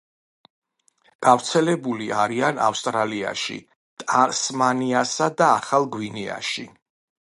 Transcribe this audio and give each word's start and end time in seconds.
გავრცელებული 1.27 2.09
არიან 2.25 2.63
ავსტრალიაში, 2.69 3.61
ტასმანიასა 4.07 5.33
და 5.41 5.55
ახალ 5.63 5.91
გვინეაში. 5.97 6.71